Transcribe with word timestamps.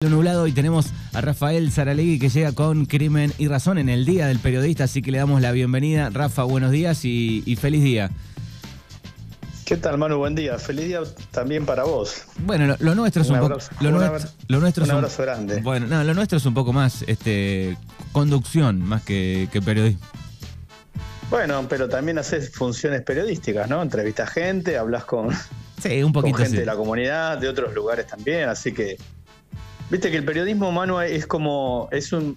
Lo 0.00 0.10
nublado 0.10 0.46
y 0.46 0.52
tenemos 0.52 0.92
a 1.12 1.20
Rafael 1.20 1.72
Saralegui 1.72 2.20
que 2.20 2.28
llega 2.28 2.52
con 2.52 2.84
Crimen 2.86 3.32
y 3.36 3.48
Razón 3.48 3.78
en 3.78 3.88
el 3.88 4.04
Día 4.04 4.28
del 4.28 4.38
Periodista, 4.38 4.84
así 4.84 5.02
que 5.02 5.10
le 5.10 5.18
damos 5.18 5.40
la 5.42 5.50
bienvenida. 5.50 6.08
Rafa, 6.10 6.44
buenos 6.44 6.70
días 6.70 7.04
y, 7.04 7.42
y 7.44 7.56
feliz 7.56 7.82
día. 7.82 8.08
¿Qué 9.64 9.76
tal, 9.76 9.98
Manu? 9.98 10.18
Buen 10.18 10.36
día. 10.36 10.56
Feliz 10.60 10.84
día 10.86 11.00
también 11.32 11.66
para 11.66 11.82
vos. 11.82 12.22
Bueno, 12.38 12.68
lo, 12.68 12.76
lo 12.78 12.94
nuestro 12.94 13.22
es 13.22 13.30
un, 13.30 13.40
poco. 13.40 13.58
Lo, 13.80 13.90
nuestro- 13.90 14.30
lo 14.46 14.60
nuestro 14.60 14.84
un 14.84 15.04
es 15.04 15.16
grande. 15.18 15.60
Bueno, 15.62 15.88
no, 15.88 16.04
lo 16.04 16.14
nuestro 16.14 16.38
es 16.38 16.46
un 16.46 16.54
poco 16.54 16.72
más 16.72 17.02
este 17.08 17.76
conducción 18.12 18.80
más 18.80 19.02
que, 19.02 19.48
que 19.50 19.60
periodismo. 19.60 20.00
Bueno, 21.28 21.66
pero 21.68 21.88
también 21.88 22.18
haces 22.18 22.52
funciones 22.52 23.02
periodísticas, 23.02 23.68
¿no? 23.68 23.82
Entrevistas 23.82 24.30
gente, 24.30 24.78
hablas 24.78 25.04
con, 25.06 25.30
Sí, 25.82 26.04
un 26.04 26.12
con 26.12 26.22
poquito 26.22 26.36
gente 26.38 26.50
sí. 26.52 26.56
de 26.58 26.66
la 26.66 26.76
comunidad, 26.76 27.36
de 27.38 27.48
otros 27.48 27.74
lugares 27.74 28.06
también, 28.06 28.48
así 28.48 28.70
que 28.72 28.96
viste 29.90 30.10
que 30.10 30.16
el 30.16 30.24
periodismo, 30.24 30.72
Manu, 30.72 31.00
es 31.00 31.26
como 31.26 31.88
es 31.90 32.12
un 32.12 32.36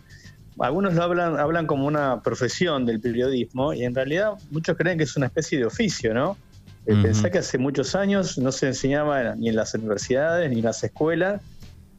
algunos 0.59 0.93
lo 0.93 1.03
hablan 1.03 1.39
hablan 1.39 1.65
como 1.65 1.87
una 1.87 2.21
profesión 2.21 2.85
del 2.85 2.99
periodismo 2.99 3.73
y 3.73 3.83
en 3.83 3.95
realidad 3.95 4.33
muchos 4.51 4.77
creen 4.77 4.97
que 4.97 5.05
es 5.05 5.15
una 5.15 5.27
especie 5.27 5.57
de 5.57 5.65
oficio, 5.65 6.13
¿no? 6.13 6.37
Ujú. 6.85 7.01
Pensá 7.03 7.29
que 7.29 7.37
hace 7.39 7.57
muchos 7.57 7.95
años 7.95 8.37
no 8.37 8.51
se 8.51 8.67
enseñaba 8.67 9.35
ni 9.35 9.49
en 9.49 9.55
las 9.55 9.73
universidades 9.73 10.49
ni 10.49 10.59
en 10.59 10.65
las 10.65 10.83
escuelas, 10.83 11.41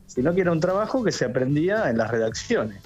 sino 0.07 0.34
que 0.34 0.43
era 0.43 0.52
un 0.52 0.60
trabajo 0.60 1.02
que 1.02 1.12
se 1.12 1.24
aprendía 1.24 1.88
en 1.88 1.98
las 1.98 2.10
redacciones. 2.10 2.80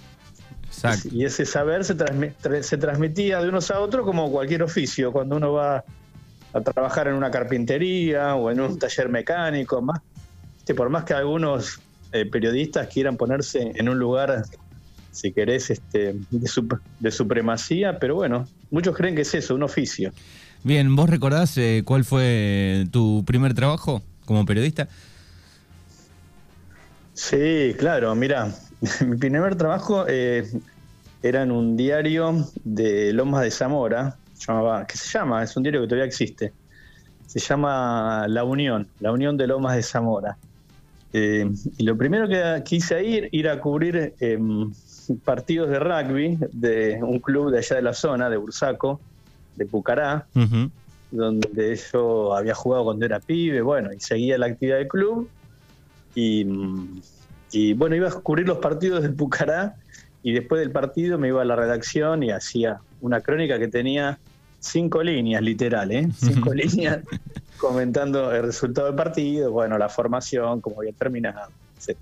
Exacto. 0.66 1.08
Y 1.10 1.24
ese 1.24 1.46
saber 1.46 1.84
se, 1.84 1.96
transmi- 1.96 2.34
tra- 2.42 2.62
se 2.62 2.76
transmitía 2.76 3.40
de 3.40 3.48
unos 3.48 3.70
a 3.70 3.80
otros 3.80 4.04
como 4.04 4.30
cualquier 4.30 4.62
oficio. 4.62 5.10
Cuando 5.10 5.36
uno 5.36 5.52
va 5.52 5.84
a 6.52 6.60
trabajar 6.60 7.08
en 7.08 7.14
una 7.14 7.30
carpintería 7.30 8.34
o 8.34 8.50
en 8.50 8.60
un 8.60 8.78
taller 8.78 9.08
mecánico, 9.08 9.80
más, 9.80 10.00
por 10.76 10.90
más 10.90 11.04
que 11.04 11.14
algunos 11.14 11.80
eh, 12.16 12.26
periodistas 12.26 12.88
quieran 12.88 13.16
ponerse 13.16 13.72
en 13.74 13.88
un 13.88 13.98
lugar, 13.98 14.44
si 15.12 15.32
querés, 15.32 15.70
este, 15.70 16.14
de, 16.30 16.78
de 17.00 17.10
supremacía, 17.10 17.98
pero 17.98 18.14
bueno, 18.14 18.46
muchos 18.70 18.96
creen 18.96 19.14
que 19.14 19.22
es 19.22 19.34
eso, 19.34 19.54
un 19.54 19.62
oficio. 19.62 20.12
Bien, 20.66 20.96
¿vos 20.96 21.08
recordás 21.08 21.56
eh, 21.58 21.82
cuál 21.84 22.04
fue 22.04 22.86
tu 22.90 23.24
primer 23.24 23.54
trabajo 23.54 24.02
como 24.24 24.44
periodista? 24.44 24.88
Sí, 27.14 27.74
claro, 27.78 28.14
mira, 28.14 28.52
mi 29.06 29.16
primer 29.16 29.54
trabajo 29.56 30.06
eh, 30.08 30.50
era 31.22 31.42
en 31.42 31.52
un 31.52 31.76
diario 31.76 32.46
de 32.64 33.12
Lomas 33.12 33.42
de 33.42 33.50
Zamora, 33.50 34.16
llamaba, 34.44 34.86
que 34.86 34.96
se 34.96 35.08
llama, 35.08 35.42
es 35.42 35.56
un 35.56 35.62
diario 35.62 35.82
que 35.82 35.86
todavía 35.86 36.06
existe, 36.06 36.52
se 37.26 37.38
llama 37.38 38.26
La 38.28 38.44
Unión, 38.44 38.88
La 39.00 39.12
Unión 39.12 39.36
de 39.36 39.46
Lomas 39.46 39.76
de 39.76 39.82
Zamora. 39.82 40.36
Eh, 41.18 41.50
y 41.78 41.84
lo 41.84 41.96
primero 41.96 42.28
que 42.28 42.62
quise 42.62 43.02
ir, 43.02 43.30
ir 43.32 43.48
a 43.48 43.58
cubrir 43.58 44.12
eh, 44.20 44.38
partidos 45.24 45.70
de 45.70 45.78
rugby 45.78 46.38
de 46.52 46.98
un 47.02 47.20
club 47.20 47.50
de 47.50 47.60
allá 47.60 47.76
de 47.76 47.80
la 47.80 47.94
zona, 47.94 48.28
de 48.28 48.36
Bursaco, 48.36 49.00
de 49.54 49.64
Pucará, 49.64 50.26
donde 51.10 51.80
yo 51.90 52.36
había 52.36 52.54
jugado 52.54 52.84
cuando 52.84 53.06
era 53.06 53.18
pibe, 53.18 53.62
bueno, 53.62 53.94
y 53.94 54.00
seguía 54.00 54.36
la 54.36 54.44
actividad 54.44 54.76
del 54.76 54.88
club. 54.88 55.26
Y, 56.14 56.46
y, 57.50 57.72
bueno, 57.72 57.96
iba 57.96 58.08
a 58.08 58.12
cubrir 58.12 58.46
los 58.46 58.58
partidos 58.58 59.02
del 59.02 59.14
Pucará 59.14 59.74
y 60.22 60.32
después 60.34 60.60
del 60.60 60.70
partido 60.70 61.16
me 61.16 61.28
iba 61.28 61.40
a 61.40 61.46
la 61.46 61.56
redacción 61.56 62.24
y 62.24 62.30
hacía 62.30 62.80
una 63.00 63.22
crónica 63.22 63.58
que 63.58 63.68
tenía 63.68 64.18
cinco 64.60 65.02
líneas, 65.02 65.40
literal, 65.40 65.92
¿eh? 65.92 66.10
Cinco 66.14 66.52
líneas 66.52 66.98
comentando 67.56 68.32
el 68.32 68.42
resultado 68.42 68.88
del 68.88 68.96
partido, 68.96 69.50
bueno, 69.50 69.78
la 69.78 69.88
formación, 69.88 70.60
cómo 70.60 70.80
había 70.80 70.92
terminado, 70.92 71.50
etc. 71.78 71.96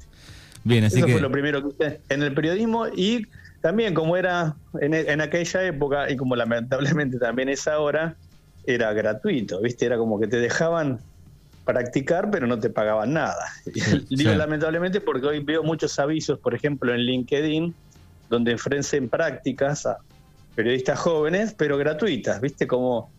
Bien, 0.64 0.84
así 0.84 0.98
Eso 0.98 1.06
que 1.06 1.12
fue 1.12 1.20
lo 1.20 1.30
primero 1.30 1.62
que 1.62 1.68
hice 1.68 2.00
en 2.08 2.22
el 2.22 2.34
periodismo 2.34 2.86
y 2.88 3.26
también 3.60 3.94
como 3.94 4.16
era 4.16 4.56
en, 4.80 4.94
en 4.94 5.20
aquella 5.20 5.64
época 5.64 6.10
y 6.10 6.16
como 6.16 6.36
lamentablemente 6.36 7.18
también 7.18 7.48
es 7.48 7.66
ahora, 7.68 8.16
era 8.66 8.92
gratuito, 8.92 9.60
¿viste? 9.60 9.86
Era 9.86 9.98
como 9.98 10.18
que 10.18 10.26
te 10.26 10.38
dejaban 10.38 11.00
practicar 11.64 12.30
pero 12.30 12.46
no 12.46 12.58
te 12.58 12.70
pagaban 12.70 13.12
nada. 13.12 13.44
Digo 13.64 14.30
sí. 14.32 14.36
lamentablemente 14.36 15.00
porque 15.00 15.26
hoy 15.26 15.40
veo 15.40 15.62
muchos 15.62 15.98
avisos, 15.98 16.38
por 16.38 16.54
ejemplo 16.54 16.94
en 16.94 17.00
LinkedIn, 17.00 17.74
donde 18.28 18.54
ofrecen 18.54 19.08
prácticas 19.08 19.86
a 19.86 19.98
periodistas 20.54 20.98
jóvenes 20.98 21.54
pero 21.56 21.76
gratuitas, 21.78 22.40
¿viste? 22.40 22.66
Como 22.66 23.10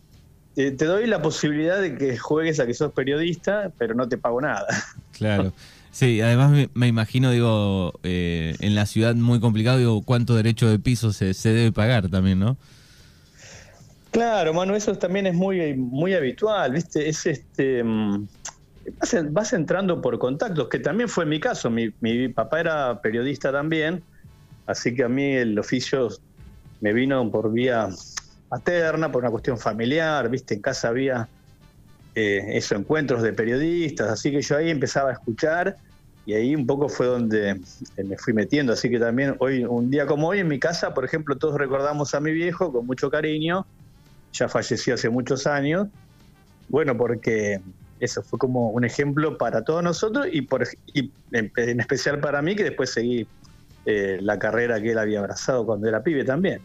eh, 0.56 0.72
te 0.72 0.84
doy 0.86 1.06
la 1.06 1.22
posibilidad 1.22 1.80
de 1.80 1.96
que 1.96 2.16
juegues 2.18 2.60
a 2.60 2.66
que 2.66 2.74
sos 2.74 2.92
periodista 2.92 3.72
pero 3.78 3.94
no 3.94 4.08
te 4.08 4.18
pago 4.18 4.40
nada. 4.40 4.66
Claro. 5.12 5.52
Sí, 5.92 6.20
además 6.20 6.50
me, 6.50 6.68
me 6.74 6.88
imagino, 6.88 7.30
digo, 7.30 7.94
eh, 8.02 8.54
en 8.60 8.74
la 8.74 8.84
ciudad 8.84 9.14
muy 9.14 9.40
complicado, 9.40 9.78
digo, 9.78 10.02
cuánto 10.02 10.34
derecho 10.34 10.68
de 10.68 10.78
piso 10.78 11.10
se, 11.10 11.32
se 11.32 11.54
debe 11.54 11.72
pagar 11.72 12.10
también, 12.10 12.38
¿no? 12.38 12.58
Claro, 14.10 14.52
mano, 14.54 14.74
eso 14.76 14.94
también 14.96 15.26
es 15.26 15.34
muy, 15.34 15.74
muy 15.74 16.14
habitual, 16.14 16.72
¿viste? 16.72 17.08
Es 17.08 17.24
este. 17.26 17.82
mm, 17.82 18.26
Vas, 19.00 19.14
en- 19.14 19.34
vas 19.34 19.52
entrando 19.52 20.00
por 20.00 20.18
contactos, 20.18 20.68
que 20.68 20.78
también 20.78 21.08
fue 21.08 21.26
mi 21.26 21.40
caso. 21.40 21.70
Mi, 21.70 21.90
mi 22.00 22.28
papá 22.28 22.60
era 22.60 23.00
periodista 23.02 23.50
también, 23.50 24.04
así 24.66 24.94
que 24.94 25.02
a 25.04 25.08
mí 25.08 25.34
el 25.34 25.58
oficio 25.58 26.08
me 26.80 26.92
vino 26.92 27.28
por 27.32 27.52
vía 27.52 27.88
paterna, 28.48 29.10
por 29.10 29.22
una 29.22 29.30
cuestión 29.30 29.58
familiar, 29.58 30.28
¿viste? 30.28 30.54
En 30.54 30.60
casa 30.60 30.88
había 30.88 31.28
eh, 32.14 32.44
eso, 32.52 32.74
encuentros 32.74 33.22
de 33.22 33.32
periodistas, 33.32 34.08
así 34.08 34.30
que 34.30 34.42
yo 34.42 34.56
ahí 34.56 34.70
empezaba 34.70 35.10
a 35.10 35.12
escuchar 35.12 35.76
y 36.24 36.34
ahí 36.34 36.54
un 36.54 36.66
poco 36.66 36.88
fue 36.88 37.06
donde 37.06 37.50
eh, 37.50 38.04
me 38.04 38.16
fui 38.16 38.32
metiendo. 38.32 38.72
Así 38.72 38.90
que 38.90 38.98
también 38.98 39.36
hoy, 39.38 39.64
un 39.64 39.90
día 39.90 40.06
como 40.06 40.28
hoy, 40.28 40.40
en 40.40 40.48
mi 40.48 40.58
casa, 40.58 40.92
por 40.92 41.04
ejemplo, 41.04 41.36
todos 41.36 41.56
recordamos 41.56 42.14
a 42.14 42.20
mi 42.20 42.32
viejo 42.32 42.72
con 42.72 42.86
mucho 42.86 43.10
cariño 43.10 43.66
ya 44.36 44.48
falleció 44.48 44.94
hace 44.94 45.08
muchos 45.08 45.46
años. 45.46 45.88
Bueno, 46.68 46.96
porque 46.96 47.60
eso 48.00 48.22
fue 48.22 48.38
como 48.38 48.70
un 48.70 48.84
ejemplo 48.84 49.38
para 49.38 49.64
todos 49.64 49.82
nosotros 49.82 50.26
y, 50.30 50.42
por, 50.42 50.66
y 50.92 51.10
en 51.32 51.80
especial 51.80 52.20
para 52.20 52.42
mí, 52.42 52.54
que 52.54 52.64
después 52.64 52.90
seguí 52.90 53.26
eh, 53.86 54.18
la 54.20 54.38
carrera 54.38 54.80
que 54.82 54.90
él 54.90 54.98
había 54.98 55.20
abrazado 55.20 55.64
cuando 55.64 55.88
era 55.88 56.02
pibe 56.02 56.24
también. 56.24 56.60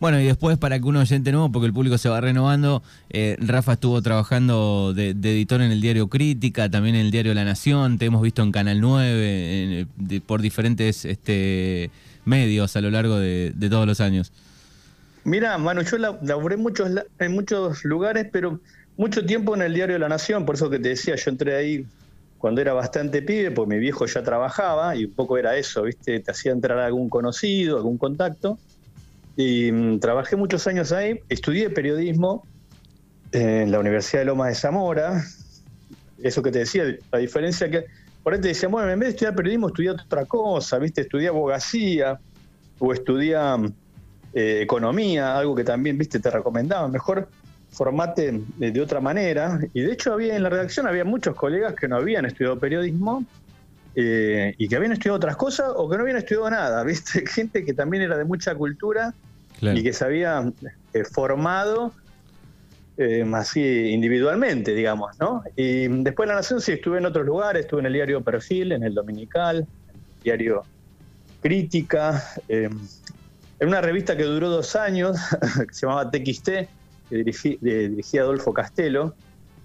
Bueno, 0.00 0.18
y 0.20 0.24
después 0.24 0.56
para 0.58 0.78
que 0.78 0.84
un 0.86 0.96
oyente 0.96 1.30
nuevo, 1.32 1.52
porque 1.52 1.66
el 1.66 1.72
público 1.72 1.98
se 1.98 2.08
va 2.08 2.20
renovando, 2.20 2.82
eh, 3.10 3.36
Rafa 3.40 3.74
estuvo 3.74 4.00
trabajando 4.02 4.92
de, 4.94 5.12
de 5.14 5.32
editor 5.32 5.60
en 5.60 5.70
el 5.70 5.80
diario 5.80 6.08
Crítica, 6.08 6.68
también 6.70 6.94
en 6.96 7.02
el 7.02 7.10
diario 7.10 7.34
La 7.34 7.44
Nación, 7.44 7.98
te 7.98 8.06
hemos 8.06 8.22
visto 8.22 8.42
en 8.42 8.52
Canal 8.52 8.80
9, 8.80 9.80
en- 9.82 9.88
de- 9.96 10.20
por 10.20 10.40
diferentes 10.42 11.04
este, 11.04 11.90
medios 12.24 12.74
a 12.76 12.80
lo 12.80 12.90
largo 12.90 13.18
de, 13.18 13.52
de 13.54 13.68
todos 13.68 13.86
los 13.86 14.00
años. 14.00 14.32
Mira, 15.24 15.58
Manu, 15.58 15.82
yo 15.82 15.98
la- 15.98 16.18
laburé 16.22 16.56
muchos, 16.56 16.90
la- 16.90 17.04
en 17.18 17.32
muchos 17.32 17.84
lugares, 17.84 18.26
pero 18.32 18.60
mucho 18.96 19.24
tiempo 19.26 19.54
en 19.54 19.62
el 19.62 19.74
diario 19.74 19.98
La 19.98 20.08
Nación, 20.08 20.46
por 20.46 20.54
eso 20.54 20.70
que 20.70 20.78
te 20.78 20.90
decía, 20.90 21.14
yo 21.16 21.30
entré 21.30 21.56
ahí 21.56 21.86
cuando 22.40 22.62
era 22.62 22.72
bastante 22.72 23.20
pibe, 23.20 23.50
pues 23.50 23.68
mi 23.68 23.78
viejo 23.78 24.06
ya 24.06 24.22
trabajaba 24.22 24.96
y 24.96 25.04
un 25.04 25.12
poco 25.12 25.36
era 25.36 25.56
eso, 25.56 25.82
¿viste? 25.82 26.20
Te 26.20 26.30
hacía 26.30 26.52
entrar 26.52 26.78
algún 26.78 27.10
conocido, 27.10 27.76
algún 27.76 27.98
contacto. 27.98 28.58
Y 29.36 29.70
mm, 29.70 30.00
trabajé 30.00 30.36
muchos 30.36 30.66
años 30.66 30.90
ahí, 30.90 31.20
estudié 31.28 31.68
periodismo 31.68 32.46
en 33.32 33.70
la 33.70 33.78
Universidad 33.78 34.22
de 34.22 34.24
Lomas 34.24 34.48
de 34.48 34.54
Zamora. 34.54 35.22
Eso 36.22 36.42
que 36.42 36.50
te 36.50 36.60
decía, 36.60 36.84
la 37.12 37.18
diferencia 37.18 37.70
que 37.70 37.84
por 38.22 38.32
ahí 38.32 38.40
te 38.40 38.48
decían, 38.48 38.72
bueno, 38.72 38.90
en 38.90 38.98
vez 38.98 39.08
de 39.08 39.10
estudiar 39.10 39.34
periodismo, 39.34 39.68
estudia 39.68 39.92
otra 39.92 40.24
cosa, 40.24 40.78
¿viste? 40.78 41.02
Estudia 41.02 41.28
abogacía 41.28 42.18
o 42.78 42.94
estudia 42.94 43.58
eh, 44.32 44.60
economía, 44.62 45.36
algo 45.36 45.54
que 45.54 45.64
también, 45.64 45.98
viste, 45.98 46.18
te 46.18 46.30
recomendaban. 46.30 46.90
Mejor 46.90 47.28
formate 47.70 48.40
de, 48.56 48.70
de 48.70 48.80
otra 48.80 49.00
manera. 49.00 49.60
Y 49.74 49.80
de 49.82 49.92
hecho 49.92 50.12
había 50.12 50.36
en 50.36 50.42
la 50.42 50.48
redacción 50.48 50.86
había 50.86 51.04
muchos 51.04 51.34
colegas 51.36 51.74
que 51.74 51.88
no 51.88 51.96
habían 51.96 52.26
estudiado 52.26 52.58
periodismo 52.58 53.24
eh, 53.94 54.54
y 54.58 54.68
que 54.68 54.76
habían 54.76 54.92
estudiado 54.92 55.16
otras 55.16 55.36
cosas 55.36 55.70
o 55.74 55.88
que 55.88 55.96
no 55.96 56.02
habían 56.02 56.18
estudiado 56.18 56.50
nada, 56.50 56.82
viste, 56.84 57.26
gente 57.26 57.64
que 57.64 57.74
también 57.74 58.02
era 58.02 58.16
de 58.16 58.24
mucha 58.24 58.54
cultura 58.54 59.14
Claro. 59.58 59.78
y 59.78 59.82
que 59.82 59.92
se 59.92 60.04
había 60.06 60.50
eh, 60.94 61.04
formado 61.04 61.92
eh, 62.96 63.26
así 63.34 63.60
individualmente, 63.90 64.74
digamos, 64.74 65.18
¿no? 65.18 65.42
Y 65.54 65.86
después 66.02 66.26
de 66.26 66.34
la 66.34 66.40
Nación 66.40 66.60
sí 66.62 66.72
estuve 66.72 66.98
en 66.98 67.06
otros 67.06 67.26
lugares, 67.26 67.62
estuve 67.64 67.80
en 67.80 67.86
el 67.86 67.92
diario 67.92 68.22
Perfil, 68.22 68.72
en 68.72 68.84
el 68.84 68.94
Dominical, 68.94 69.58
en 69.58 69.96
el 69.96 70.22
diario 70.22 70.62
Crítica, 71.42 72.22
eh, 72.48 72.68
en 73.58 73.68
una 73.68 73.80
revista 73.80 74.16
que 74.16 74.24
duró 74.24 74.48
dos 74.48 74.76
años, 74.76 75.18
que 75.68 75.74
se 75.74 75.86
llamaba 75.86 76.10
TXT, 76.10 76.48
que 77.10 77.16
dirigí- 77.16 77.58
de- 77.60 77.90
dirigía 77.90 78.22
Adolfo 78.22 78.54
Castelo. 78.54 79.14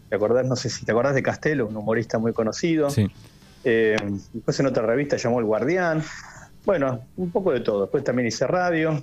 ¿Te 0.09 0.15
acordás? 0.15 0.45
No 0.45 0.56
sé 0.56 0.69
si 0.69 0.86
te 0.86 0.92
acordás 0.92 1.15
de 1.15 1.24
Castelo, 1.24 1.68
un 1.68 1.77
humorista 1.77 2.18
muy 2.18 2.33
conocido. 2.33 2.89
Sí. 2.89 3.07
Eh, 3.63 3.95
después 4.33 4.59
en 4.59 4.65
otra 4.68 4.86
revista 4.86 5.15
llamó 5.18 5.39
El 5.39 5.45
Guardián. 5.45 6.03
Bueno, 6.65 7.01
un 7.18 7.31
poco 7.31 7.51
de 7.51 7.62
todo. 7.62 7.81
Después 7.81 8.03
también 8.03 8.27
hice 8.27 8.45
radio, 8.47 9.01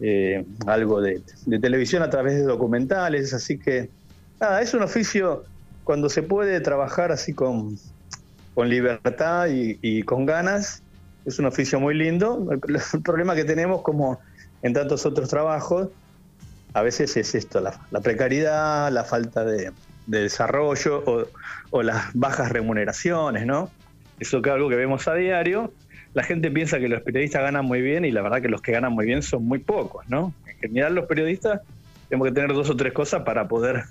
eh, 0.00 0.44
algo 0.66 1.00
de, 1.00 1.22
de 1.46 1.58
televisión 1.58 2.02
a 2.02 2.10
través 2.10 2.34
de 2.34 2.42
documentales. 2.42 3.34
Así 3.34 3.58
que, 3.58 3.90
nada, 4.40 4.62
es 4.62 4.74
un 4.74 4.82
oficio 4.82 5.44
cuando 5.84 6.08
se 6.08 6.22
puede 6.22 6.60
trabajar 6.60 7.12
así 7.12 7.32
con, 7.32 7.78
con 8.54 8.68
libertad 8.68 9.46
y, 9.50 10.02
con 10.02 10.26
ganas. 10.26 10.82
Es 11.24 11.38
un 11.38 11.46
oficio 11.46 11.78
muy 11.80 11.94
lindo. 11.94 12.48
El, 12.94 13.02
problema 13.02 13.34
que 13.34 13.44
tenemos, 13.44 13.82
como 13.82 14.20
en 14.62 14.72
tantos 14.72 15.06
otros 15.06 15.28
trabajos, 15.28 15.88
a 16.74 16.82
veces 16.82 17.16
es 17.16 17.34
esto, 17.34 17.60
la, 17.60 18.00
precariedad, 18.00 18.90
la 18.90 19.04
falta 19.04 19.44
de, 19.44 19.72
desarrollo 20.06 21.02
o, 21.06 21.26
o, 21.70 21.82
las 21.82 22.12
bajas 22.14 22.50
remuneraciones, 22.50 23.46
¿no? 23.46 23.70
Eso 24.18 24.38
es 24.38 24.46
algo 24.46 24.68
que 24.68 24.76
vemos 24.76 25.06
a 25.08 25.14
diario. 25.14 25.72
La 26.14 26.22
gente 26.22 26.50
piensa 26.50 26.78
que 26.78 26.88
los 26.88 27.02
periodistas 27.02 27.42
ganan 27.42 27.64
muy 27.64 27.80
bien 27.80 28.04
y 28.04 28.10
la 28.10 28.22
verdad 28.22 28.42
que 28.42 28.48
los 28.48 28.60
que 28.60 28.72
ganan 28.72 28.92
muy 28.92 29.06
bien 29.06 29.22
son 29.22 29.44
muy 29.44 29.58
pocos, 29.58 30.08
¿no? 30.08 30.34
En 30.46 30.58
general 30.60 30.94
los 30.94 31.06
periodistas 31.06 31.60
tenemos 32.08 32.28
que 32.28 32.34
tener 32.34 32.52
dos 32.52 32.68
o 32.68 32.76
tres 32.76 32.92
cosas 32.92 33.22
para 33.22 33.48
poder 33.48 33.84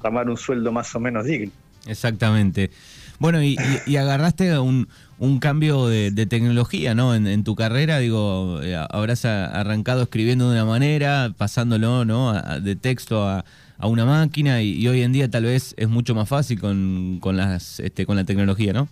tomar 0.00 0.28
un 0.28 0.36
sueldo 0.36 0.70
más 0.70 0.94
o 0.94 1.00
menos 1.00 1.24
digno. 1.24 1.52
Exactamente. 1.86 2.70
Bueno, 3.18 3.42
y, 3.42 3.56
agarraste 3.96 4.58
un, 4.58 4.88
un 5.18 5.38
cambio 5.38 5.86
de, 5.86 6.26
tecnología, 6.26 6.94
¿no? 6.94 7.14
En, 7.14 7.44
tu 7.44 7.54
carrera, 7.54 7.98
digo, 7.98 8.60
eh, 8.62 8.76
habrás 8.90 9.24
arrancado 9.24 10.02
escribiendo 10.02 10.50
de 10.50 10.56
una 10.60 10.64
manera, 10.64 11.32
pasándolo, 11.36 12.04
¿no? 12.04 12.34
de 12.60 12.76
texto 12.76 13.26
a, 13.26 13.44
una 13.82 14.06
máquina 14.06 14.62
y, 14.62 14.86
hoy 14.88 15.02
en 15.02 15.12
día 15.12 15.30
tal 15.30 15.44
vez 15.44 15.74
es 15.76 15.88
mucho 15.88 16.14
más 16.14 16.28
fácil 16.28 16.58
con, 16.58 17.18
con, 17.20 17.36
las, 17.36 17.80
este, 17.80 18.06
con 18.06 18.16
la 18.16 18.24
tecnología, 18.24 18.72
¿no? 18.72 18.88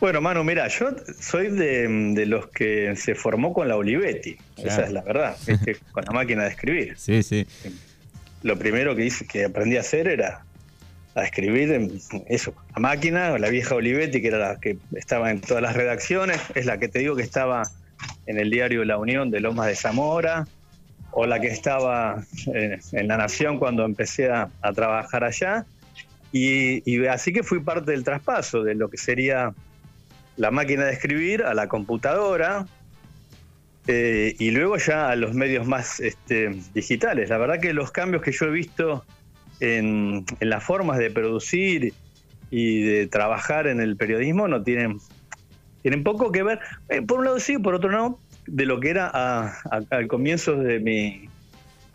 Bueno, 0.00 0.22
Manu, 0.22 0.42
mira, 0.42 0.66
yo 0.68 0.96
soy 1.20 1.48
de, 1.48 2.24
los 2.24 2.46
que 2.48 2.96
se 2.96 3.14
formó 3.14 3.52
con 3.52 3.68
la 3.68 3.76
Olivetti, 3.76 4.38
esa 4.56 4.84
es 4.84 4.92
la 4.92 5.02
verdad, 5.02 5.36
con 5.92 6.04
la 6.04 6.12
máquina 6.12 6.44
de 6.44 6.48
escribir. 6.48 6.94
Sí, 6.96 7.22
sí. 7.22 7.46
Lo 8.42 8.58
primero 8.58 8.96
que 8.96 9.04
hice, 9.04 9.26
que 9.26 9.44
aprendí 9.44 9.76
a 9.76 9.80
hacer 9.80 10.08
era 10.08 10.42
a 11.14 11.24
escribir 11.24 11.72
en 11.72 12.00
eso, 12.28 12.54
a 12.72 12.80
máquina, 12.80 13.36
la 13.38 13.48
vieja 13.48 13.74
Olivetti, 13.74 14.22
que 14.22 14.28
era 14.28 14.38
la 14.38 14.60
que 14.60 14.78
estaba 14.94 15.30
en 15.30 15.40
todas 15.40 15.62
las 15.62 15.74
redacciones, 15.74 16.40
es 16.54 16.66
la 16.66 16.78
que 16.78 16.88
te 16.88 17.00
digo 17.00 17.16
que 17.16 17.22
estaba 17.22 17.62
en 18.26 18.38
el 18.38 18.50
diario 18.50 18.84
La 18.84 18.96
Unión 18.96 19.30
de 19.30 19.40
Lomas 19.40 19.66
de 19.66 19.76
Zamora, 19.76 20.46
o 21.12 21.26
la 21.26 21.40
que 21.40 21.48
estaba 21.48 22.22
en, 22.46 23.08
La 23.08 23.16
Nación 23.16 23.58
cuando 23.58 23.84
empecé 23.84 24.30
a, 24.30 24.50
trabajar 24.74 25.24
allá. 25.24 25.66
y, 26.32 27.06
así 27.06 27.32
que 27.32 27.42
fui 27.42 27.60
parte 27.60 27.90
del 27.90 28.04
traspaso 28.04 28.62
de 28.62 28.76
lo 28.76 28.88
que 28.88 28.96
sería 28.96 29.52
la 30.36 30.50
máquina 30.50 30.86
de 30.86 30.92
escribir 30.92 31.42
a 31.42 31.54
la 31.54 31.68
computadora 31.68 32.66
eh, 33.86 34.34
y 34.38 34.50
luego 34.50 34.76
ya 34.76 35.10
a 35.10 35.16
los 35.16 35.34
medios 35.34 35.66
más 35.66 36.00
este, 36.00 36.50
digitales. 36.74 37.28
La 37.28 37.38
verdad 37.38 37.60
que 37.60 37.72
los 37.72 37.90
cambios 37.90 38.22
que 38.22 38.32
yo 38.32 38.46
he 38.46 38.50
visto 38.50 39.04
en, 39.60 40.24
las 40.40 40.64
formas 40.64 40.98
de 40.98 41.10
producir 41.10 41.92
y 42.50 42.82
de 42.82 43.06
trabajar 43.06 43.66
en 43.66 43.80
el 43.80 43.96
periodismo 43.96 44.48
no 44.48 44.62
tienen, 44.62 44.98
tienen 45.82 46.02
poco 46.02 46.32
que 46.32 46.42
ver, 46.42 46.58
eh, 46.88 47.02
por 47.02 47.18
un 47.20 47.26
lado 47.26 47.38
sí, 47.38 47.58
por 47.58 47.74
otro 47.74 47.90
no, 47.90 48.18
de 48.46 48.66
lo 48.66 48.80
que 48.80 48.90
era 48.90 49.08
al 49.08 50.06
comienzo 50.08 50.56
de 50.56 50.80
mi, 50.80 51.28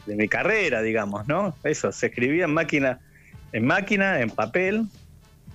de 0.06 0.16
mi 0.16 0.28
carrera, 0.28 0.82
digamos, 0.82 1.28
¿no? 1.28 1.56
Eso, 1.64 1.92
se 1.92 2.08
escribía 2.08 2.46
en 2.46 2.54
máquina, 2.54 3.00
en 3.52 3.66
máquina, 3.66 4.22
en 4.22 4.30
papel, 4.30 4.88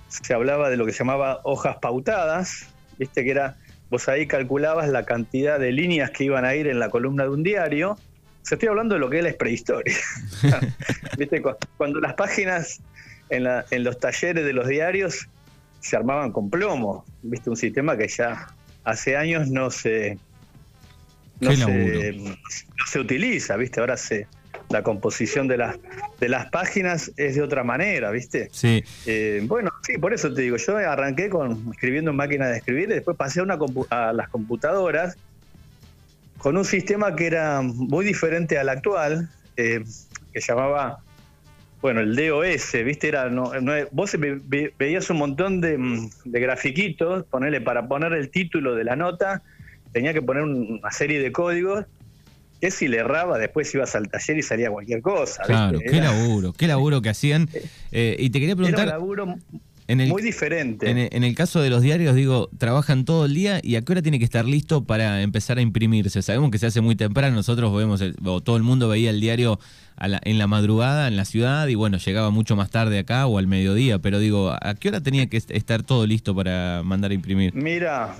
se 0.07 0.33
hablaba 0.33 0.69
de 0.69 0.77
lo 0.77 0.85
que 0.85 0.91
se 0.91 0.99
llamaba 0.99 1.39
hojas 1.43 1.77
pautadas, 1.81 2.67
viste 2.97 3.23
que 3.23 3.31
era, 3.31 3.55
vos 3.89 4.07
ahí 4.09 4.27
calculabas 4.27 4.89
la 4.89 5.05
cantidad 5.05 5.59
de 5.59 5.71
líneas 5.71 6.11
que 6.11 6.25
iban 6.25 6.45
a 6.45 6.55
ir 6.55 6.67
en 6.67 6.79
la 6.79 6.89
columna 6.89 7.23
de 7.23 7.29
un 7.29 7.43
diario. 7.43 7.97
Se 8.43 8.55
estoy 8.55 8.69
hablando 8.69 8.95
de 8.95 8.99
lo 8.99 9.09
que 9.09 9.19
es 9.19 9.23
la 9.23 9.33
prehistoria. 9.33 9.95
viste, 11.17 11.41
cuando 11.77 11.99
las 11.99 12.13
páginas 12.15 12.81
en, 13.29 13.83
los 13.83 13.99
talleres 13.99 14.45
de 14.45 14.53
los 14.53 14.67
diarios 14.67 15.27
se 15.79 15.95
armaban 15.95 16.31
con 16.31 16.49
plomo, 16.49 17.05
viste, 17.21 17.49
un 17.49 17.57
sistema 17.57 17.97
que 17.97 18.07
ya 18.07 18.47
hace 18.83 19.15
años 19.15 19.49
no 19.49 19.71
se, 19.71 20.17
no 21.39 21.51
se 21.51 22.99
utiliza, 22.99 23.55
viste, 23.57 23.79
ahora 23.79 23.97
se, 23.97 24.27
la 24.71 24.83
composición 24.83 25.47
de 25.47 25.57
las, 25.57 25.77
de 26.19 26.29
las 26.29 26.49
páginas 26.49 27.11
es 27.17 27.35
de 27.35 27.41
otra 27.41 27.63
manera, 27.63 28.11
¿viste? 28.11 28.49
Sí. 28.51 28.83
Eh, 29.05 29.41
bueno, 29.45 29.71
sí, 29.83 29.97
por 29.97 30.13
eso 30.13 30.33
te 30.33 30.41
digo, 30.41 30.57
yo 30.57 30.77
arranqué 30.77 31.29
con 31.29 31.71
escribiendo 31.71 32.11
en 32.11 32.17
máquina 32.17 32.47
de 32.47 32.57
escribir 32.57 32.89
y 32.89 32.93
después 32.93 33.17
pasé 33.17 33.41
a, 33.41 33.43
una 33.43 33.57
a 33.89 34.13
las 34.13 34.29
computadoras 34.29 35.17
con 36.41 36.57
un 36.57 36.65
sistema 36.65 37.15
que 37.15 37.27
era 37.27 37.61
muy 37.61 38.03
diferente 38.03 38.57
al 38.57 38.69
actual, 38.69 39.29
eh, 39.57 39.83
que 40.33 40.39
llamaba, 40.39 40.99
bueno, 41.81 42.01
el 42.01 42.15
DOS, 42.15 42.83
¿viste? 42.83 43.09
Era, 43.09 43.29
no, 43.29 43.51
vos 43.91 44.17
veías 44.77 45.09
un 45.11 45.17
montón 45.17 45.61
de, 45.61 46.09
de 46.25 46.39
grafiquitos, 46.39 47.25
ponerle 47.25 47.61
para 47.61 47.87
poner 47.87 48.13
el 48.13 48.31
título 48.31 48.73
de 48.73 48.83
la 48.83 48.95
nota, 48.95 49.43
tenía 49.91 50.13
que 50.13 50.23
poner 50.23 50.43
una 50.43 50.91
serie 50.91 51.19
de 51.19 51.31
códigos 51.31 51.85
que 52.59 52.71
si 52.71 52.87
le 52.87 52.97
erraba, 52.97 53.37
después 53.37 53.73
ibas 53.75 53.95
al 53.95 54.07
taller 54.09 54.37
y 54.37 54.43
salía 54.43 54.71
cualquier 54.71 55.01
cosa. 55.01 55.43
Claro, 55.43 55.79
qué 55.79 55.99
laburo, 55.99 56.53
qué 56.53 56.67
laburo 56.67 57.01
que 57.01 57.09
hacían. 57.09 57.49
Eh, 57.93 58.15
y 58.17 58.29
te 58.29 58.39
quería 58.39 58.55
preguntar. 58.55 58.87
Era 58.87 58.97
un 58.97 59.01
laburo 59.01 59.35
muy 59.97 60.21
diferente. 60.21 60.89
En 60.89 61.23
el, 61.23 61.35
caso 61.35 61.61
de 61.61 61.69
los 61.69 61.81
diarios, 61.81 62.15
digo, 62.15 62.49
trabajan 62.57 63.05
todo 63.05 63.25
el 63.25 63.33
día 63.33 63.59
y 63.63 63.75
a 63.75 63.81
qué 63.81 63.91
hora 63.93 64.01
tiene 64.01 64.19
que 64.19 64.25
estar 64.25 64.45
listo 64.45 64.83
para 64.83 65.21
empezar 65.21 65.57
a 65.57 65.61
imprimirse. 65.61 66.21
Sabemos 66.21 66.51
que 66.51 66.57
se 66.57 66.67
hace 66.67 66.81
muy 66.81 66.95
temprano, 66.95 67.35
nosotros 67.35 67.75
vemos, 67.75 68.03
o 68.23 68.41
todo 68.41 68.57
el 68.57 68.63
mundo 68.63 68.87
veía 68.87 69.09
el 69.09 69.21
diario 69.21 69.59
en 69.99 70.37
la 70.37 70.47
madrugada 70.47 71.07
en 71.07 71.15
la 71.15 71.25
ciudad 71.25 71.67
y 71.67 71.75
bueno, 71.75 71.97
llegaba 71.97 72.31
mucho 72.31 72.55
más 72.55 72.71
tarde 72.71 72.99
acá 72.99 73.27
o 73.27 73.37
al 73.37 73.47
mediodía, 73.47 73.99
pero 73.99 74.19
digo, 74.19 74.51
¿a 74.51 74.73
qué 74.75 74.89
hora 74.89 75.01
tenía 75.01 75.27
que 75.27 75.37
estar 75.37 75.83
todo 75.83 76.07
listo 76.07 76.35
para 76.35 76.81
mandar 76.83 77.11
a 77.11 77.13
imprimir? 77.13 77.53
Mira, 77.53 78.15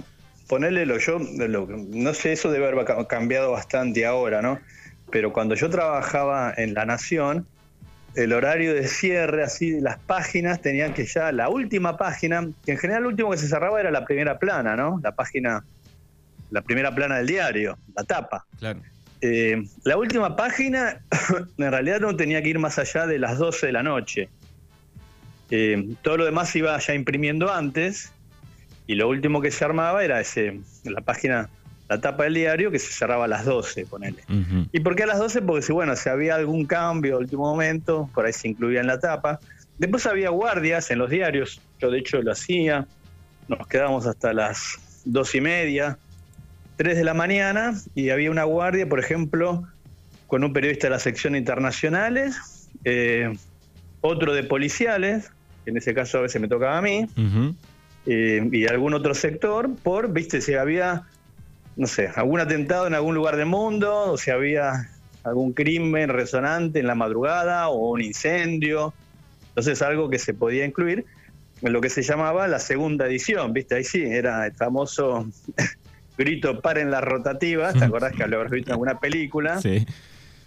ponerle 0.48 0.86
lo 0.86 1.00
yo, 1.00 1.18
no 1.20 2.14
sé, 2.14 2.34
eso 2.34 2.52
debe 2.52 2.68
haber 2.68 2.86
cambiado 3.08 3.52
bastante 3.52 4.06
ahora, 4.06 4.42
¿no? 4.42 4.60
Pero 5.12 5.34
cuando 5.34 5.56
yo 5.56 5.70
trabajaba 5.70 6.54
en 6.56 6.74
La 6.74 6.86
Nación, 6.86 7.48
el 8.16 8.34
horario 8.34 8.74
de 8.74 8.88
cierre, 8.88 9.44
así, 9.44 9.72
de 9.72 9.82
las 9.82 9.98
páginas, 10.00 10.62
tenían 10.62 10.94
que 10.94 11.06
ya, 11.06 11.32
la 11.32 11.50
última 11.50 11.98
página, 11.98 12.48
que 12.66 12.74
en 12.74 12.78
general 12.78 13.04
lo 13.04 13.10
último 13.10 13.32
que 13.32 13.38
se 13.38 13.48
cerraba 13.48 13.80
era 13.80 13.92
la 13.92 14.06
primera 14.06 14.38
plana, 14.38 14.76
¿no? 14.76 15.00
La 15.02 15.14
página, 15.14 15.64
la 16.50 16.62
primera 16.62 16.94
plana 16.94 17.18
del 17.18 17.28
diario, 17.28 17.78
la 17.96 18.04
tapa. 18.04 18.46
Claro. 18.60 18.82
Eh, 19.22 19.64
la 19.84 19.98
última 19.98 20.36
página, 20.36 21.02
en 21.58 21.72
realidad 21.72 22.00
no 22.02 22.16
tenía 22.16 22.42
que 22.42 22.50
ir 22.50 22.60
más 22.60 22.80
allá 22.80 23.06
de 23.06 23.20
las 23.20 23.38
12 23.38 23.68
de 23.68 23.72
la 23.72 23.84
noche. 23.84 24.30
Eh, 25.52 25.96
todo 26.02 26.18
lo 26.18 26.26
demás 26.26 26.56
iba 26.56 26.78
ya 26.80 26.94
imprimiendo 26.94 27.52
antes 27.54 28.12
y 28.88 28.96
lo 28.96 29.08
último 29.10 29.42
que 29.42 29.52
se 29.52 29.64
armaba 29.64 30.04
era 30.04 30.20
ese, 30.20 30.60
la 30.84 31.02
página, 31.02 31.50
la 31.92 32.00
tapa 32.00 32.24
del 32.24 32.36
diario 32.36 32.72
que 32.72 32.80
se 32.80 32.94
cerraba 32.94 33.26
a 33.26 33.28
las 33.28 33.44
12, 33.44 33.86
ponele. 33.86 34.24
¿Y 34.72 34.80
por 34.80 34.96
qué 34.96 35.04
a 35.04 35.08
las 35.08 35.20
12? 35.20 35.42
Porque 35.42 35.62
si, 35.62 35.74
bueno, 35.74 35.94
si 35.98 36.08
había 36.08 36.36
algún 36.36 36.66
cambio 36.66 37.18
al 37.18 37.24
último 37.24 37.44
momento, 37.44 38.10
por 38.16 38.26
ahí 38.26 38.32
se 38.32 38.48
incluía 38.48 38.80
en 38.80 38.88
la 38.88 38.98
tapa. 38.98 39.42
Después 39.78 40.06
había 40.06 40.30
guardias 40.30 40.90
en 40.90 41.00
los 41.00 41.10
diarios, 41.10 41.60
yo 41.82 41.92
de 41.92 42.00
hecho 42.00 42.22
lo 42.22 42.32
hacía, 42.32 42.88
nos 43.50 43.68
quedábamos 43.68 44.08
hasta 44.08 44.32
las 44.32 45.02
dos 45.04 45.36
y 45.36 45.42
media, 45.42 45.98
3 46.78 46.96
de 46.96 47.04
la 47.04 47.14
mañana, 47.14 47.74
y 47.94 48.10
había 48.10 48.32
una 48.32 48.46
guardia, 48.46 48.88
por 48.88 49.00
ejemplo, 49.00 49.68
con 50.28 50.46
un 50.46 50.54
periodista 50.54 50.88
de 50.88 50.92
la 50.92 51.00
sección 51.00 51.36
internacionales, 51.36 52.70
eh, 52.86 53.34
otro 54.00 54.34
de 54.34 54.44
policiales, 54.44 55.30
en 55.66 55.76
ese 55.76 55.94
caso 55.94 56.20
a 56.20 56.22
veces 56.22 56.40
me 56.40 56.48
tocaba 56.48 56.78
a 56.78 56.82
mí, 56.82 57.06
eh, 58.06 58.48
y 58.50 58.66
algún 58.68 58.94
otro 58.94 59.14
sector 59.14 59.70
por, 59.84 60.14
viste, 60.14 60.40
si 60.40 60.54
había, 60.54 61.04
no 61.76 61.88
sé, 61.88 62.10
algún 62.16 62.40
atentado 62.40 62.88
en 62.88 62.94
algún 62.94 63.16
lugar 63.16 63.38
del 63.38 63.46
mundo, 63.46 64.12
o 64.12 64.18
si 64.18 64.32
había 64.32 64.90
algún 65.24 65.54
crimen 65.54 66.10
resonante 66.10 66.80
en 66.80 66.88
la 66.88 66.96
madrugada 66.96 67.70
o 67.70 67.92
un 67.92 68.02
incendio. 68.02 68.94
Entonces 69.50 69.82
algo 69.82 70.10
que 70.10 70.20
se 70.20 70.34
podía 70.34 70.66
incluir 70.66 71.06
en 71.62 71.74
lo 71.74 71.82
que 71.82 71.90
se 71.90 72.02
llamaba 72.02 72.48
la 72.48 72.60
segunda 72.60 73.06
edición, 73.06 73.54
¿viste? 73.54 73.76
Ahí 73.76 73.84
sí, 73.84 74.04
era 74.04 74.48
el 74.48 74.54
famoso 74.54 75.28
grito 76.18 76.62
paren 76.62 76.90
las 76.90 77.04
rotativas, 77.04 77.74
¿te 77.74 77.86
acordás 77.86 78.14
que 78.14 78.26
lo 78.28 78.38
habrás 78.38 78.52
visto 78.52 78.70
en 78.70 78.74
alguna 78.74 79.00
película? 79.00 79.62
Sí. 79.62 79.86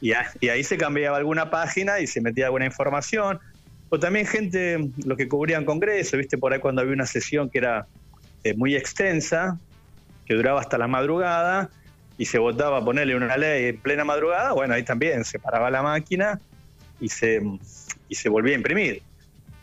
Y, 0.01 0.13
y, 0.41 0.49
ahí 0.49 0.65
se 0.65 0.77
cambiaba 0.77 1.17
alguna 1.17 1.51
página 1.51 2.01
y 2.01 2.07
se 2.07 2.21
metía 2.21 2.47
alguna 2.47 2.67
información. 2.67 3.39
O 3.89 3.99
también 3.99 4.27
gente, 4.27 4.91
los 5.05 5.17
que 5.17 5.29
cubrían 5.29 5.65
congreso, 5.65 6.17
viste, 6.17 6.37
por 6.37 6.53
ahí 6.53 6.59
cuando 6.59 6.83
había 6.83 6.93
una 6.93 7.07
sesión 7.07 7.49
que 7.49 7.59
era 7.59 7.87
eh, 8.43 8.55
muy 8.55 8.75
extensa, 8.77 9.59
que 10.27 10.35
duraba 10.35 10.61
hasta 10.61 10.79
la 10.79 10.89
madrugada, 10.89 11.71
y 12.17 12.27
se 12.27 12.39
votaba 12.39 12.85
ponerle 12.85 13.17
una 13.17 13.37
ley 13.37 13.67
en 13.67 13.79
plena 13.79 14.05
madrugada, 14.05 14.53
bueno, 14.53 14.75
ahí 14.75 14.85
también 14.85 15.25
se 15.25 15.39
paraba 15.39 15.71
la 15.71 15.83
máquina 15.83 16.41
y 17.01 17.09
se, 17.09 17.43
y 18.09 18.15
se 18.15 18.29
volvía 18.29 18.53
a 18.53 18.57
imprimir. 18.57 19.03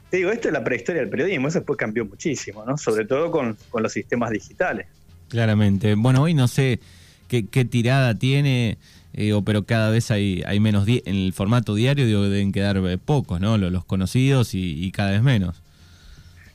Te 0.09 0.17
digo, 0.17 0.31
esto 0.31 0.49
es 0.49 0.53
la 0.53 0.63
prehistoria 0.63 1.01
del 1.01 1.09
periodismo, 1.09 1.47
eso 1.47 1.59
después 1.59 1.77
cambió 1.77 2.05
muchísimo, 2.05 2.65
¿no? 2.65 2.77
Sobre 2.77 3.05
todo 3.05 3.31
con, 3.31 3.57
con 3.69 3.81
los 3.81 3.93
sistemas 3.93 4.31
digitales. 4.31 4.87
Claramente. 5.29 5.95
Bueno, 5.95 6.23
hoy 6.23 6.33
no 6.33 6.49
sé 6.49 6.81
qué, 7.29 7.65
tirada 7.65 8.15
tiene 8.15 8.77
eh, 9.13 9.33
pero 9.45 9.65
cada 9.65 9.89
vez 9.89 10.11
hay, 10.11 10.43
hay 10.45 10.59
menos, 10.59 10.85
en 10.87 11.15
el 11.15 11.33
formato 11.33 11.75
diario 11.75 12.05
digo, 12.05 12.23
deben 12.23 12.51
quedar 12.51 12.77
eh, 12.77 12.97
pocos, 12.97 13.39
¿no? 13.39 13.57
Los, 13.57 13.85
conocidos 13.85 14.53
y, 14.53 14.91
cada 14.91 15.11
vez 15.11 15.23
menos. 15.23 15.60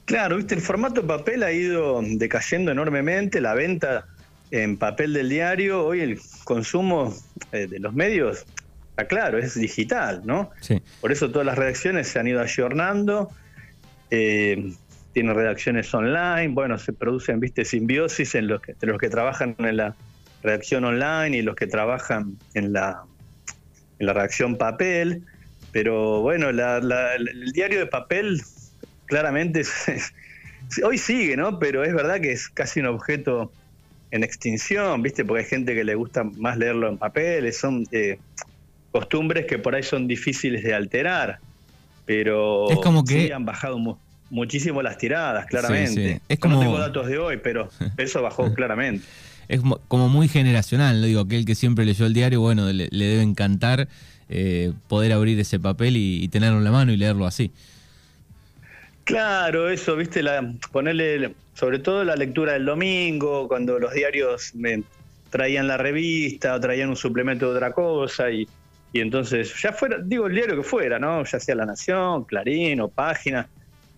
Claro, 0.06 0.36
viste, 0.36 0.54
el 0.54 0.60
formato 0.60 1.04
papel 1.04 1.42
ha 1.42 1.52
ido 1.52 2.00
decayendo 2.00 2.70
enormemente, 2.70 3.40
la 3.40 3.54
venta 3.54 4.06
en 4.52 4.76
papel 4.76 5.12
del 5.12 5.28
diario, 5.28 5.84
hoy 5.84 6.00
el 6.00 6.20
consumo 6.44 7.12
eh, 7.50 7.66
de 7.66 7.80
los 7.80 7.92
medios, 7.92 8.46
está 8.90 9.08
claro, 9.08 9.36
es 9.36 9.54
digital, 9.58 10.22
¿no? 10.25 10.52
Sí. 10.60 10.80
Por 11.00 11.10
eso 11.10 11.32
todas 11.32 11.44
las 11.44 11.58
redacciones 11.58 12.06
se 12.06 12.20
han 12.20 12.28
ido 12.28 12.40
ayornando, 12.40 13.32
eh, 14.12 14.72
tienen 15.12 15.34
redacciones 15.34 15.92
online, 15.92 16.48
bueno, 16.48 16.78
se 16.78 16.92
producen, 16.92 17.40
viste, 17.40 17.64
simbiosis 17.64 18.36
en 18.36 18.46
los 18.46 18.62
que, 18.62 18.72
entre 18.72 18.90
los 18.90 19.00
que 19.00 19.08
trabajan 19.08 19.56
en 19.58 19.76
la 19.76 19.96
redacción 20.44 20.84
online 20.84 21.36
y 21.36 21.42
los 21.42 21.56
que 21.56 21.66
trabajan 21.66 22.38
en 22.54 22.72
la, 22.72 23.02
en 23.98 24.06
la 24.06 24.12
redacción 24.12 24.56
papel, 24.56 25.25
pero 25.72 26.20
bueno, 26.20 26.48
el 26.50 27.52
diario 27.52 27.80
de 27.80 27.86
papel 27.86 28.40
claramente 29.06 29.62
hoy 30.84 30.98
sigue, 30.98 31.36
¿no? 31.36 31.58
Pero 31.58 31.84
es 31.84 31.94
verdad 31.94 32.20
que 32.20 32.32
es 32.32 32.48
casi 32.48 32.80
un 32.80 32.86
objeto 32.86 33.52
en 34.10 34.22
extinción, 34.22 35.02
¿viste? 35.02 35.25
Porque 35.25 35.44
hay 35.44 35.48
gente 35.48 35.75
que 35.75 35.84
le 35.84 35.94
gusta 35.94 36.25
más 36.25 36.56
leerlo 36.56 36.88
en 36.88 36.98
papel, 36.98 37.52
son 37.52 37.86
eh, 37.92 38.18
costumbres 38.92 39.46
que 39.46 39.58
por 39.58 39.75
ahí 39.75 39.82
son 39.82 40.06
difíciles 40.06 40.62
de 40.62 40.75
alterar, 40.75 41.38
pero 42.04 42.70
es 42.70 42.78
como 42.78 43.04
que... 43.04 43.26
sí 43.26 43.32
han 43.32 43.44
bajado 43.44 43.78
muchísimo 44.30 44.82
las 44.82 44.98
tiradas, 44.98 45.46
claramente. 45.46 46.20
Es 46.28 46.38
como... 46.38 46.56
No 46.56 46.60
tengo 46.60 46.78
datos 46.78 47.06
de 47.08 47.18
hoy, 47.18 47.38
pero 47.42 47.68
eso 47.96 48.22
bajó 48.22 48.52
claramente. 48.54 49.04
Es 49.48 49.60
como 49.86 50.08
muy 50.08 50.26
generacional, 50.26 51.00
lo 51.00 51.06
digo, 51.06 51.20
aquel 51.20 51.44
que 51.44 51.54
siempre 51.54 51.84
leyó 51.84 52.04
el 52.04 52.12
diario, 52.12 52.40
bueno, 52.40 52.72
le, 52.72 52.88
debe 52.90 53.22
encantar 53.22 53.86
eh, 54.28 54.72
poder 54.88 55.12
abrir 55.12 55.38
ese 55.38 55.60
papel 55.60 55.96
y 55.96 56.26
tenerlo 56.26 56.58
en 56.58 56.64
la 56.64 56.72
mano 56.72 56.90
y 56.90 56.96
leerlo 56.96 57.26
así. 57.26 57.52
Claro, 59.06 59.70
eso, 59.70 59.94
viste, 59.94 60.20
la, 60.20 60.52
ponerle 60.72 61.32
sobre 61.54 61.78
todo 61.78 62.02
la 62.02 62.16
lectura 62.16 62.54
del 62.54 62.64
domingo, 62.64 63.46
cuando 63.46 63.78
los 63.78 63.92
diarios 63.92 64.52
traían 65.30 65.68
la 65.68 65.76
revista 65.76 66.56
o 66.56 66.60
traían 66.60 66.88
un 66.88 66.96
suplemento 66.96 67.48
de 67.48 67.56
otra 67.56 67.70
cosa 67.72 68.32
y, 68.32 68.48
entonces, 68.92 69.54
ya 69.62 69.72
fuera, 69.72 69.98
digo 70.02 70.26
el 70.26 70.34
diario 70.34 70.56
que 70.56 70.64
fuera, 70.64 70.98
¿no? 70.98 71.22
Ya 71.22 71.38
sea 71.38 71.54
La 71.54 71.66
Nación, 71.66 72.25
Clarín 72.25 72.80
o 72.80 72.88
Página. 72.88 73.46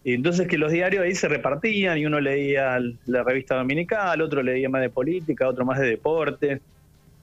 Entonces 0.05 0.47
que 0.47 0.59
los 0.59 0.73
diarios 0.73 1.05
ahí 1.05 1.15
se 1.15 1.29
repartían 1.29 1.97
y 1.97 2.05
uno 2.05 2.21
leía 2.21 2.79
la 3.07 3.23
revista 3.23 3.55
dominical, 3.55 4.21
otro 4.21 4.43
leía 4.43 4.69
más 4.69 4.83
de 4.83 4.91
política, 4.91 5.49
otro 5.49 5.65
más 5.65 5.79
de 5.79 5.87
deporte. 5.87 6.61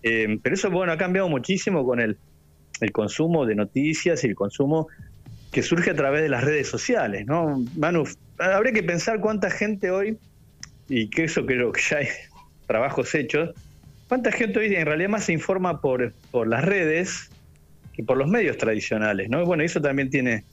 Eh, 0.02 0.40
pero 0.42 0.56
eso, 0.56 0.72
bueno, 0.72 0.92
ha 0.92 0.98
cambiado 0.98 1.30
muchísimo 1.30 1.86
con 1.86 2.00
el, 2.00 2.18
el 2.82 2.92
consumo 2.92 3.46
de 3.46 3.54
noticias 3.54 4.24
y 4.24 4.28
el 4.28 4.36
consumo 4.36 4.88
que 5.56 5.64
surge 5.64 5.92
a 5.92 5.96
través 5.96 6.22
de 6.22 6.28
las 6.28 6.44
redes 6.44 6.68
sociales, 6.68 7.26
¿no? 7.28 7.64
Manu, 7.78 8.04
habría 8.40 8.74
que 8.74 8.84
pensar 8.84 9.22
cuánta 9.22 9.50
gente 9.50 9.90
hoy, 9.90 10.18
y 10.90 11.10
que 11.10 11.24
eso 11.24 11.46
creo 11.46 11.72
que 11.72 11.80
ya 11.82 12.00
hay 12.00 12.08
trabajos 12.68 13.16
hechos, 13.16 13.52
cuánta 14.10 14.34
gente 14.34 14.60
hoy 14.60 14.76
en 14.76 14.86
realidad 14.86 15.08
más 15.08 15.24
se 15.24 15.32
informa 15.32 15.80
por, 15.80 16.12
por 16.30 16.50
las 16.50 16.66
redes 16.66 17.30
que 17.94 18.04
por 18.04 18.18
los 18.18 18.28
medios 18.28 18.58
tradicionales, 18.58 19.30
¿no? 19.30 19.42
Y 19.42 19.46
bueno, 19.46 19.64
eso 19.64 19.80
también 19.80 20.10
tiene 20.10 20.44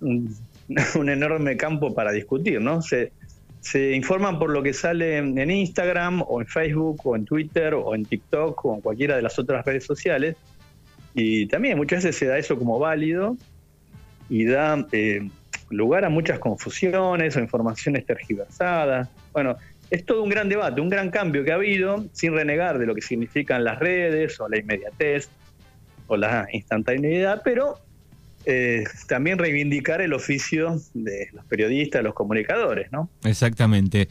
un, 0.00 0.34
enorme 1.08 1.56
campo 1.56 1.94
para 1.94 2.10
discutir, 2.10 2.60
¿no? 2.60 2.82
Se, 2.82 3.12
se 3.60 3.92
informan 3.92 4.40
por 4.40 4.50
lo 4.50 4.64
que 4.64 4.72
sale 4.72 5.18
en 5.18 5.48
Instagram 5.48 6.24
o 6.26 6.40
en 6.40 6.48
Facebook 6.48 7.06
o 7.06 7.14
en 7.14 7.24
Twitter 7.24 7.74
o 7.74 7.94
en 7.94 8.04
TikTok 8.04 8.64
o 8.64 8.74
en 8.74 8.80
cualquiera 8.80 9.14
de 9.14 9.22
las 9.22 9.38
otras 9.38 9.64
redes 9.64 9.84
sociales. 9.84 10.34
Y 11.14 11.46
también 11.46 11.76
muchas 11.76 12.02
veces 12.02 12.18
se 12.18 12.26
da 12.26 12.36
eso 12.36 12.58
como 12.58 12.80
válido 12.80 13.36
y 14.30 14.46
da 14.46 14.86
eh, 14.92 15.28
lugar 15.68 16.04
a 16.04 16.08
muchas 16.08 16.38
confusiones 16.38 17.36
o 17.36 17.40
informaciones 17.40 18.06
tergiversadas. 18.06 19.08
Bueno, 19.32 19.56
es 19.90 20.06
todo 20.06 20.22
un 20.22 20.30
gran 20.30 20.48
debate, 20.48 20.80
un 20.80 20.88
gran 20.88 21.10
cambio 21.10 21.44
que 21.44 21.52
ha 21.52 21.56
habido, 21.56 22.06
sin 22.12 22.32
renegar 22.32 22.78
de 22.78 22.86
lo 22.86 22.94
que 22.94 23.02
significan 23.02 23.64
las 23.64 23.78
redes 23.78 24.40
o 24.40 24.48
la 24.48 24.58
inmediatez 24.58 25.28
o 26.06 26.16
la 26.16 26.46
instantaneidad, 26.52 27.42
pero 27.44 27.78
eh, 28.46 28.84
también 29.06 29.38
reivindicar 29.38 30.00
el 30.00 30.12
oficio 30.12 30.80
de 30.94 31.28
los 31.32 31.44
periodistas, 31.44 32.02
los 32.02 32.14
comunicadores, 32.14 32.90
¿no? 32.90 33.10
Exactamente. 33.24 34.08